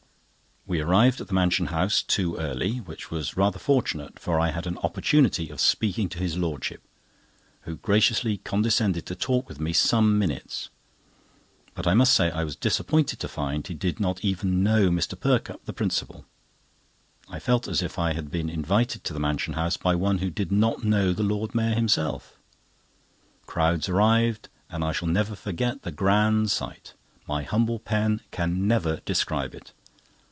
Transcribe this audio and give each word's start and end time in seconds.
We 0.67 0.79
arrived 0.79 1.19
at 1.19 1.27
the 1.27 1.33
Mansion 1.33 1.65
House 1.65 2.01
too 2.03 2.37
early, 2.37 2.77
which 2.77 3.09
was 3.11 3.35
rather 3.35 3.59
fortunate, 3.59 4.17
for 4.19 4.39
I 4.39 4.51
had 4.51 4.67
an 4.67 4.77
opportunity 4.77 5.49
of 5.49 5.59
speaking 5.59 6.07
to 6.09 6.19
his 6.19 6.37
lordship, 6.37 6.81
who 7.61 7.75
graciously 7.75 8.37
condescended 8.37 9.05
to 9.07 9.15
talk 9.15 9.49
with 9.49 9.59
me 9.59 9.73
some 9.73 10.17
minutes; 10.19 10.69
but 11.73 11.87
I 11.87 11.95
must 11.95 12.13
say 12.13 12.29
I 12.31 12.43
was 12.45 12.55
disappointed 12.55 13.19
to 13.19 13.27
find 13.27 13.65
he 13.65 13.73
did 13.73 13.99
not 13.99 14.23
even 14.23 14.63
know 14.63 14.89
Mr. 14.89 15.19
Perkupp, 15.19 15.61
our 15.67 15.73
principal. 15.73 16.25
I 17.27 17.39
felt 17.39 17.67
as 17.67 17.81
if 17.81 17.97
we 17.97 18.13
had 18.13 18.29
been 18.31 18.49
invited 18.49 19.03
to 19.03 19.13
the 19.13 19.19
Mansion 19.19 19.55
House 19.55 19.77
by 19.77 19.95
one 19.95 20.19
who 20.19 20.29
did 20.29 20.51
not 20.53 20.83
know 20.85 21.11
the 21.11 21.23
Lord 21.23 21.53
Mayor 21.55 21.73
himself. 21.75 22.37
Crowds 23.47 23.89
arrived, 23.89 24.47
and 24.69 24.83
I 24.85 24.91
shall 24.93 25.09
never 25.09 25.35
forget 25.35 25.81
the 25.81 25.91
grand 25.91 26.49
sight. 26.51 26.93
My 27.27 27.41
humble 27.43 27.79
pen 27.79 28.21
can 28.29 28.67
never 28.67 28.97
describe 29.05 29.55
it. 29.55 29.73